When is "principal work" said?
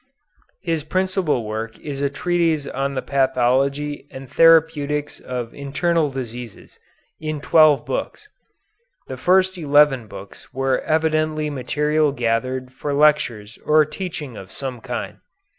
0.83-1.77